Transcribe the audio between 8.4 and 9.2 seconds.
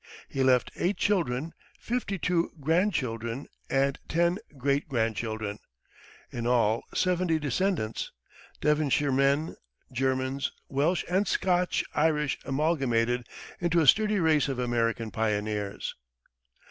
Devonshire